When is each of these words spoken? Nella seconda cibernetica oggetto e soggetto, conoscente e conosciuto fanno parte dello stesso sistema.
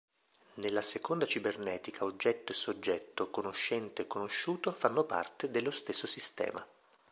Nella 0.55 0.81
seconda 0.81 1.27
cibernetica 1.27 2.05
oggetto 2.05 2.53
e 2.53 2.55
soggetto, 2.55 3.29
conoscente 3.29 4.01
e 4.01 4.07
conosciuto 4.07 4.71
fanno 4.71 5.03
parte 5.03 5.51
dello 5.51 5.69
stesso 5.69 6.07
sistema. 6.07 6.67